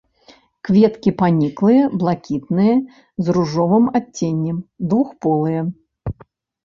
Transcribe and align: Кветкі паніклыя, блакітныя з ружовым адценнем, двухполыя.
Кветкі 0.69 1.11
паніклыя, 1.19 1.83
блакітныя 2.03 2.75
з 3.27 3.37
ружовым 3.37 3.85
адценнем, 4.01 4.57
двухполыя. 4.89 5.61